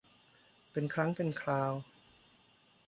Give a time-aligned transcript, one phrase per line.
[0.71, 1.73] เป็นครั้งเป็นคราว